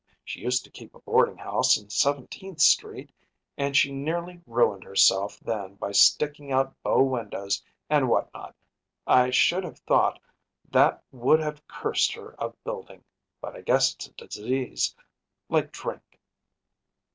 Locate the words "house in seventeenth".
1.37-2.59